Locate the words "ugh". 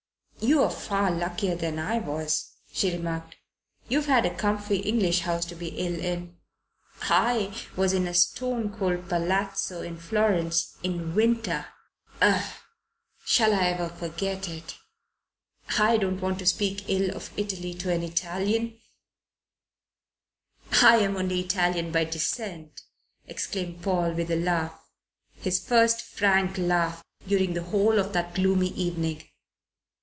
12.23-12.43